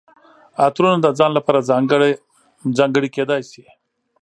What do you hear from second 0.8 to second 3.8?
د ځان لپاره ځانګړي کیدای شي.